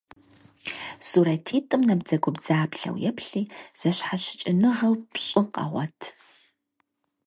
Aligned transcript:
Сурэтитӏым 1.07 1.81
набдзэгубдзаплъэу 1.87 2.95
еплъи, 3.09 3.43
зэщхьэщыкӏыныгъэу 3.79 4.93
пщӏы 5.13 5.41
къэгъуэт. 5.53 5.99